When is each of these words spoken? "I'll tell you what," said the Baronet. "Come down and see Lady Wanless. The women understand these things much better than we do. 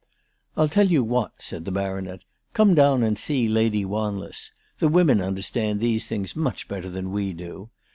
"I'll 0.57 0.67
tell 0.67 0.87
you 0.87 1.03
what," 1.03 1.39
said 1.39 1.63
the 1.63 1.71
Baronet. 1.71 2.21
"Come 2.53 2.73
down 2.73 3.03
and 3.03 3.19
see 3.19 3.47
Lady 3.47 3.85
Wanless. 3.85 4.49
The 4.79 4.87
women 4.87 5.21
understand 5.21 5.79
these 5.79 6.07
things 6.07 6.35
much 6.35 6.67
better 6.67 6.89
than 6.89 7.11
we 7.11 7.33
do. 7.33 7.69